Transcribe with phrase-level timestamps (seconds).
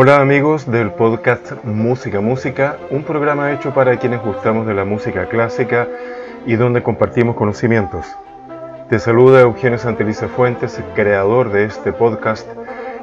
[0.00, 5.26] Hola amigos del podcast Música Música, un programa hecho para quienes gustamos de la música
[5.28, 5.88] clásica
[6.46, 8.06] y donde compartimos conocimientos.
[8.88, 12.48] Te saluda Eugenio Santeliza Fuentes, creador de este podcast,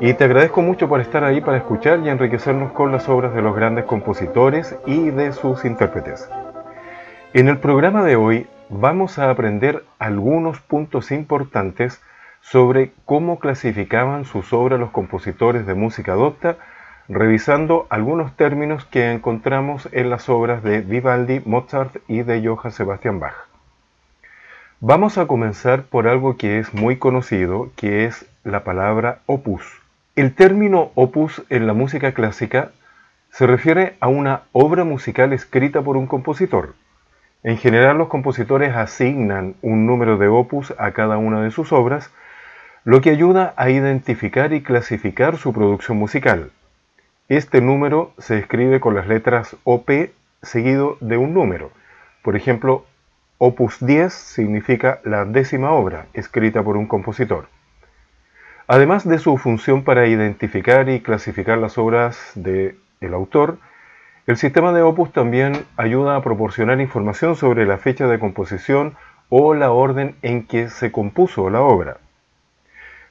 [0.00, 3.42] y te agradezco mucho por estar ahí para escuchar y enriquecernos con las obras de
[3.42, 6.30] los grandes compositores y de sus intérpretes.
[7.34, 12.00] En el programa de hoy vamos a aprender algunos puntos importantes
[12.40, 16.56] sobre cómo clasificaban sus obras los compositores de música docta
[17.06, 23.20] revisando algunos términos que encontramos en las obras de Vivaldi, Mozart y de Johann Sebastian
[23.20, 23.55] Bach.
[24.80, 29.64] Vamos a comenzar por algo que es muy conocido, que es la palabra opus.
[30.16, 32.72] El término opus en la música clásica
[33.30, 36.74] se refiere a una obra musical escrita por un compositor.
[37.42, 42.10] En general los compositores asignan un número de opus a cada una de sus obras,
[42.84, 46.50] lo que ayuda a identificar y clasificar su producción musical.
[47.30, 49.90] Este número se escribe con las letras OP
[50.42, 51.70] seguido de un número.
[52.22, 52.84] Por ejemplo,
[53.38, 57.48] Opus 10 significa la décima obra escrita por un compositor.
[58.66, 62.78] Además de su función para identificar y clasificar las obras del
[63.12, 63.58] autor,
[64.26, 68.96] el sistema de Opus también ayuda a proporcionar información sobre la fecha de composición
[69.28, 71.98] o la orden en que se compuso la obra.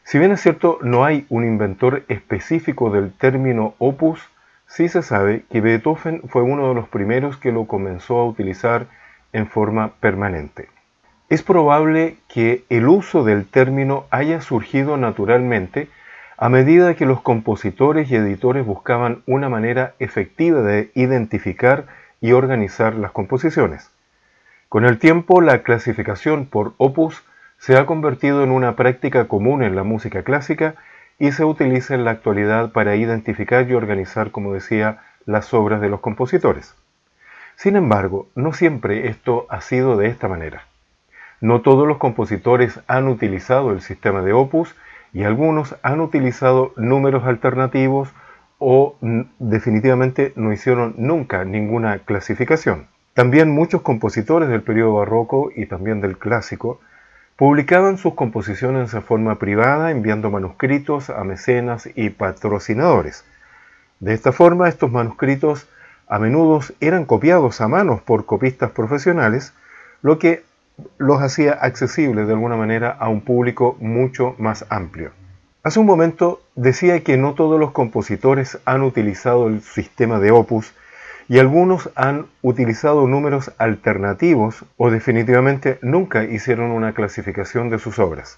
[0.04, 4.20] Si bien es cierto, no hay un inventor específico del término opus,
[4.66, 8.88] sí se sabe que Beethoven fue uno de los primeros que lo comenzó a utilizar
[9.36, 10.70] en forma permanente.
[11.28, 15.90] Es probable que el uso del término haya surgido naturalmente
[16.38, 21.86] a medida que los compositores y editores buscaban una manera efectiva de identificar
[22.22, 23.92] y organizar las composiciones.
[24.70, 27.24] Con el tiempo, la clasificación por opus
[27.58, 30.76] se ha convertido en una práctica común en la música clásica
[31.20, 35.90] y se utiliza en la actualidad para identificar y organizar, como decía, las obras de
[35.90, 36.76] los compositores.
[37.56, 40.64] Sin embargo, no siempre esto ha sido de esta manera.
[41.42, 44.76] No todos los compositores han utilizado el sistema de opus
[45.14, 48.10] y algunos han utilizado números alternativos
[48.58, 48.96] o
[49.40, 52.88] definitivamente no hicieron nunca ninguna clasificación.
[53.14, 56.80] También muchos compositores del periodo barroco y también del clásico
[57.38, 63.26] Publicaban sus composiciones de forma privada enviando manuscritos a mecenas y patrocinadores.
[64.00, 65.68] De esta forma, estos manuscritos
[66.08, 69.54] a menudo eran copiados a manos por copistas profesionales,
[70.02, 70.44] lo que
[70.98, 75.12] los hacía accesibles de alguna manera a un público mucho más amplio.
[75.64, 80.74] Hace un momento decía que no todos los compositores han utilizado el sistema de opus
[81.28, 88.38] y algunos han utilizado números alternativos o definitivamente nunca hicieron una clasificación de sus obras.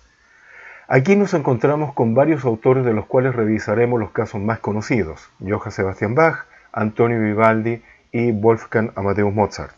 [0.87, 5.71] Aquí nos encontramos con varios autores de los cuales revisaremos los casos más conocidos, Johann
[5.71, 6.45] Sebastian Bach,
[6.77, 9.75] Antonio Vivaldi y Wolfgang Amadeus Mozart.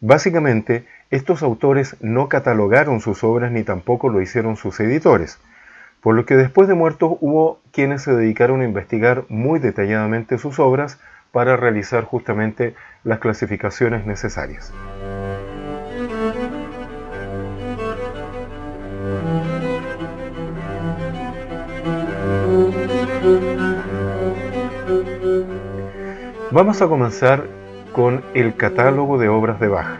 [0.00, 5.38] Básicamente, estos autores no catalogaron sus obras ni tampoco lo hicieron sus editores,
[6.00, 10.60] por lo que después de muertos hubo quienes se dedicaron a investigar muy detalladamente sus
[10.60, 11.00] obras
[11.32, 14.72] para realizar justamente las clasificaciones necesarias.
[26.56, 27.44] Vamos a comenzar
[27.92, 29.98] con el catálogo de obras de Bach.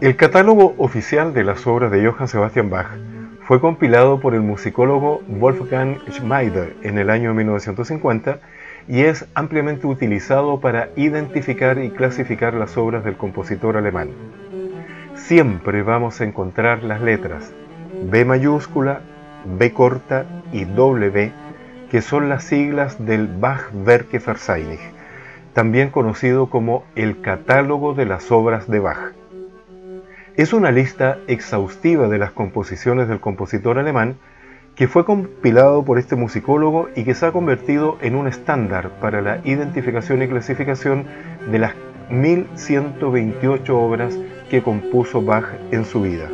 [0.00, 2.86] El catálogo oficial de las obras de Johann Sebastian Bach
[3.42, 8.38] fue compilado por el musicólogo Wolfgang Schmeider en el año 1950
[8.88, 14.08] y es ampliamente utilizado para identificar y clasificar las obras del compositor alemán.
[15.16, 17.52] Siempre vamos a encontrar las letras
[18.10, 19.02] B mayúscula,
[19.44, 21.30] B corta y W,
[21.90, 24.95] que son las siglas del Bach-Werke Verzeichnis,
[25.56, 29.14] también conocido como el Catálogo de las Obras de Bach.
[30.36, 34.16] Es una lista exhaustiva de las composiciones del compositor alemán
[34.74, 39.22] que fue compilado por este musicólogo y que se ha convertido en un estándar para
[39.22, 41.06] la identificación y clasificación
[41.50, 41.74] de las
[42.10, 44.18] 1128 obras
[44.50, 46.28] que compuso Bach en su vida.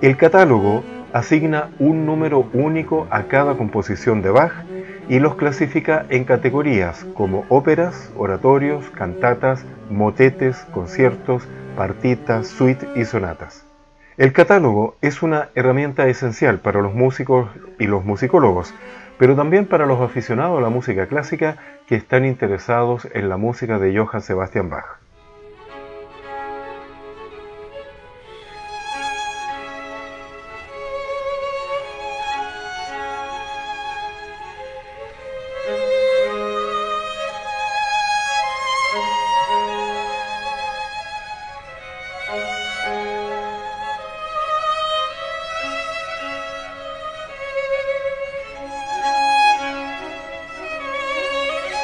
[0.00, 0.82] El catálogo
[1.12, 4.64] asigna un número único a cada composición de Bach
[5.08, 11.46] y los clasifica en categorías como óperas, oratorios, cantatas, motetes, conciertos,
[11.76, 13.64] partitas, suites y sonatas.
[14.16, 18.72] El catálogo es una herramienta esencial para los músicos y los musicólogos,
[19.18, 21.56] pero también para los aficionados a la música clásica
[21.86, 25.03] que están interesados en la música de Johann Sebastian Bach.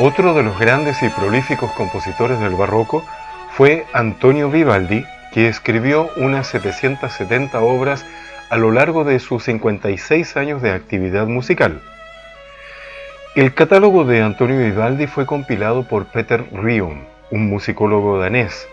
[0.02, 3.05] Otro de los grandes y prolíficos compositores del barroco
[3.50, 5.05] fue Antonio Vivaldi,
[5.35, 8.06] que escribió unas 770 obras
[8.49, 11.82] a lo largo de sus 56 años de actividad musical.
[13.35, 18.67] El catálogo de Antonio Vivaldi fue compilado por Peter Rion, un musicólogo danés,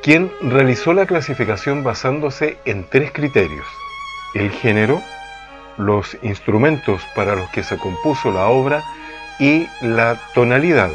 [0.00, 3.66] quien realizó la clasificación basándose en tres criterios.
[4.32, 5.02] El género,
[5.76, 8.84] los instrumentos para los que se compuso la obra
[9.38, 10.90] y la tonalidad,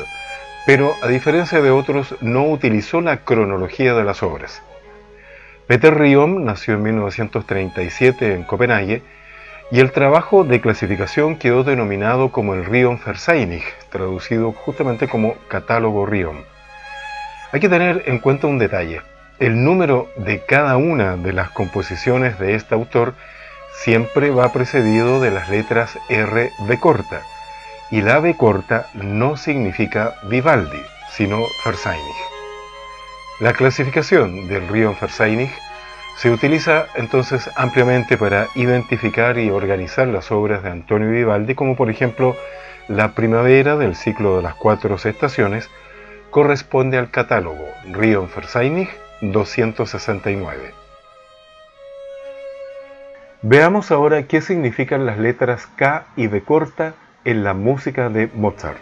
[0.65, 4.61] pero a diferencia de otros no utilizó la cronología de las obras.
[5.67, 9.01] Peter Riom nació en 1937 en Copenhague
[9.69, 16.05] y el trabajo de clasificación quedó denominado como el Riom Verseinig, traducido justamente como catálogo
[16.05, 16.37] Riom.
[17.51, 19.01] Hay que tener en cuenta un detalle.
[19.39, 23.13] El número de cada una de las composiciones de este autor
[23.83, 27.21] siempre va precedido de las letras R de corta,
[27.91, 30.81] y la B corta no significa Vivaldi,
[31.11, 32.15] sino Versainig.
[33.39, 35.51] La clasificación del río Versainig
[36.17, 41.89] se utiliza entonces ampliamente para identificar y organizar las obras de Antonio Vivaldi, como por
[41.89, 42.35] ejemplo
[42.87, 45.69] la primavera del ciclo de las cuatro estaciones,
[46.31, 48.89] corresponde al catálogo Río Versainig
[49.21, 50.73] 269.
[53.43, 56.95] Veamos ahora qué significan las letras K y B corta
[57.27, 58.79] en la música de Mozart.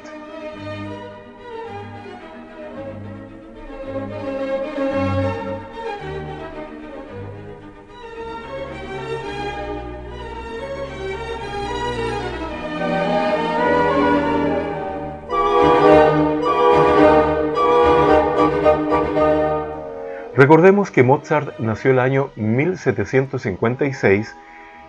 [20.36, 24.36] Recordemos que Mozart nació el año 1756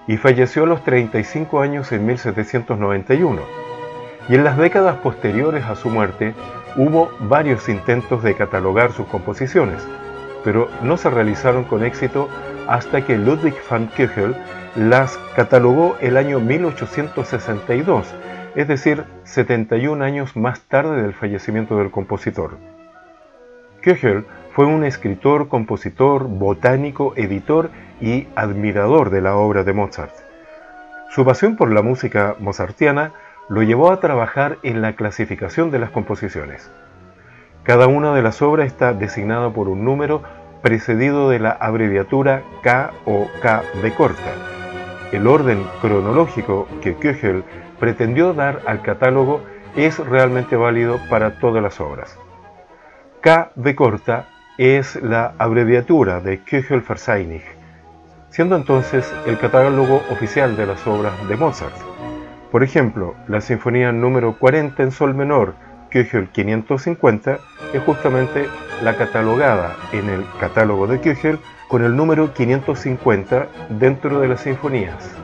[0.06, 3.43] y falleció a los 35 años en 1791.
[4.29, 6.35] Y en las décadas posteriores a su muerte
[6.76, 9.87] hubo varios intentos de catalogar sus composiciones,
[10.44, 12.29] pero no se realizaron con éxito
[12.69, 14.37] hasta que Ludwig van Köchel
[14.76, 18.14] las catalogó el año 1862,
[18.55, 22.59] es decir, 71 años más tarde del fallecimiento del compositor.
[23.81, 27.70] Köchel fue un escritor, compositor, botánico, editor
[28.00, 30.14] y admirador de la obra de Mozart.
[31.10, 33.12] Su pasión por la música mozartiana
[33.48, 36.70] lo llevó a trabajar en la clasificación de las composiciones.
[37.62, 40.22] Cada una de las obras está designada por un número
[40.62, 44.32] precedido de la abreviatura K o K de corta.
[45.12, 47.44] El orden cronológico que Köchel
[47.78, 49.40] pretendió dar al catálogo
[49.76, 52.19] es realmente válido para todas las obras.
[53.20, 54.28] K de corta
[54.58, 57.56] es la abreviatura de Köchel Verseinig
[58.37, 61.75] siendo entonces el catálogo oficial de las obras de Mozart.
[62.52, 65.55] Por ejemplo, la sinfonía número 40 en sol menor,
[65.88, 67.38] Köchel 550,
[67.73, 68.47] es justamente
[68.83, 71.38] la catalogada en el catálogo de Köchel
[71.69, 75.16] con el número 550 dentro de las sinfonías.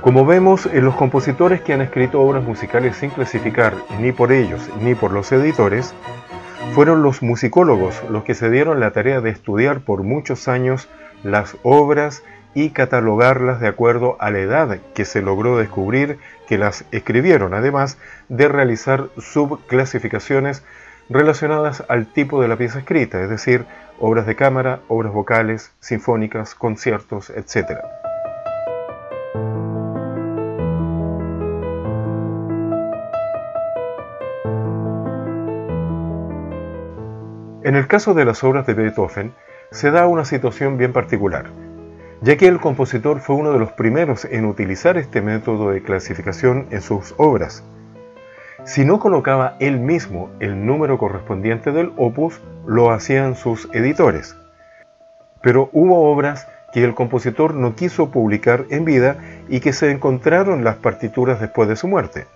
[0.00, 4.68] Como vemos, en los compositores que han escrito obras musicales sin clasificar ni por ellos
[4.80, 5.94] ni por los editores,
[6.74, 10.88] fueron los musicólogos los que se dieron la tarea de estudiar por muchos años
[11.26, 12.22] las obras
[12.54, 16.18] y catalogarlas de acuerdo a la edad que se logró descubrir
[16.48, 20.64] que las escribieron, además de realizar subclasificaciones
[21.10, 23.66] relacionadas al tipo de la pieza escrita, es decir,
[23.98, 27.78] obras de cámara, obras vocales, sinfónicas, conciertos, etc.
[37.62, 39.34] En el caso de las obras de Beethoven,
[39.70, 41.46] se da una situación bien particular,
[42.20, 46.66] ya que el compositor fue uno de los primeros en utilizar este método de clasificación
[46.70, 47.64] en sus obras.
[48.64, 54.36] Si no colocaba él mismo el número correspondiente del opus, lo hacían sus editores.
[55.40, 59.18] Pero hubo obras que el compositor no quiso publicar en vida
[59.48, 62.26] y que se encontraron las partituras después de su muerte.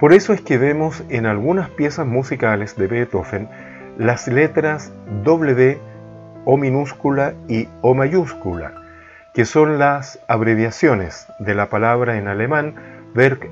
[0.00, 3.48] Por eso es que vemos en algunas piezas musicales de Beethoven
[3.98, 5.78] las letras W,
[6.44, 8.72] O minúscula y O mayúscula,
[9.34, 12.74] que son las abreviaciones de la palabra en alemán
[13.14, 13.48] Werk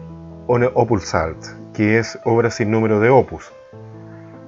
[0.46, 1.44] ohne Opusalt,
[1.74, 3.52] que es obra sin número de opus.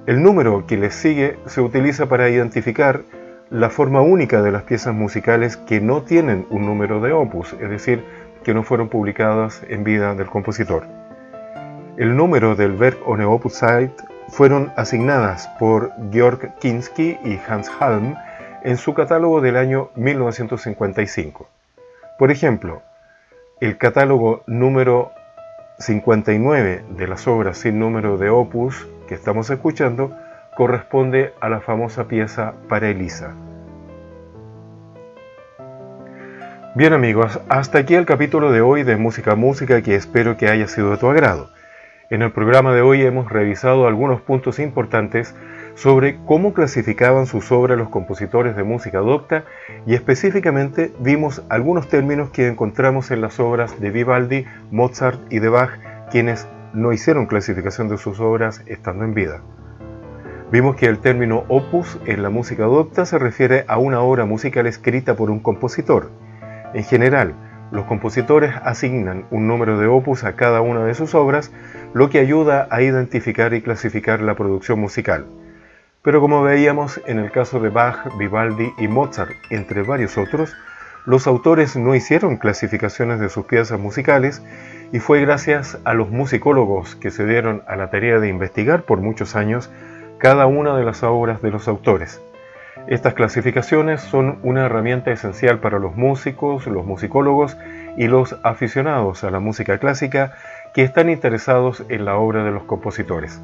[0.05, 3.01] El número que les sigue se utiliza para identificar
[3.49, 7.69] la forma única de las piezas musicales que no tienen un número de opus, es
[7.69, 8.03] decir,
[8.43, 10.83] que no fueron publicadas en vida del compositor.
[11.97, 18.15] El número del Werk ohne Opusalt fueron asignadas por Georg Kinski y Hans Halm
[18.65, 21.47] en su catálogo del año 1955.
[22.17, 22.81] Por ejemplo,
[23.61, 25.11] el catálogo número
[25.77, 30.17] 59 de las obras sin número de opus que estamos escuchando
[30.57, 33.35] corresponde a la famosa pieza para Elisa.
[36.73, 40.67] Bien amigos, hasta aquí el capítulo de hoy de Música Música que espero que haya
[40.67, 41.51] sido de tu agrado.
[42.09, 45.35] En el programa de hoy hemos revisado algunos puntos importantes
[45.75, 49.43] sobre cómo clasificaban sus obras los compositores de música docta
[49.85, 55.49] y específicamente vimos algunos términos que encontramos en las obras de Vivaldi, Mozart y de
[55.49, 55.71] Bach,
[56.09, 59.41] quienes no hicieron clasificación de sus obras estando en vida.
[60.51, 64.67] Vimos que el término opus en la música docta se refiere a una obra musical
[64.67, 66.11] escrita por un compositor.
[66.73, 67.33] En general,
[67.71, 71.51] los compositores asignan un número de opus a cada una de sus obras,
[71.93, 75.25] lo que ayuda a identificar y clasificar la producción musical.
[76.05, 80.55] Pero como veíamos en el caso de Bach, Vivaldi y Mozart, entre varios otros,
[81.07, 84.43] los autores no hicieron clasificaciones de sus piezas musicales
[84.91, 89.01] y fue gracias a los musicólogos que se dieron a la tarea de investigar por
[89.01, 89.71] muchos años
[90.19, 92.21] cada una de las obras de los autores.
[92.85, 97.57] Estas clasificaciones son una herramienta esencial para los músicos, los musicólogos
[97.97, 100.35] y los aficionados a la música clásica
[100.75, 103.41] que están interesados en la obra de los compositores.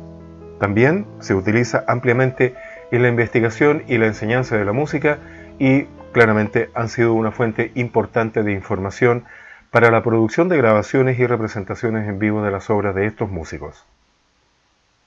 [0.61, 2.53] También se utiliza ampliamente
[2.91, 5.17] en la investigación y la enseñanza de la música
[5.57, 9.23] y claramente han sido una fuente importante de información
[9.71, 13.87] para la producción de grabaciones y representaciones en vivo de las obras de estos músicos.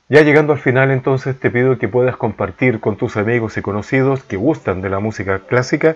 [0.08, 4.24] Ya llegando al final entonces te pido que puedas compartir con tus amigos y conocidos
[4.24, 5.94] que gustan de la música clásica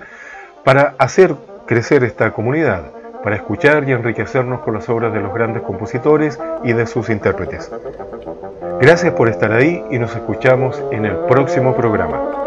[0.62, 1.34] para hacer
[1.66, 2.92] crecer esta comunidad,
[3.28, 7.70] para escuchar y enriquecernos con las obras de los grandes compositores y de sus intérpretes.
[8.80, 12.37] Gracias por estar ahí y nos escuchamos en el próximo programa.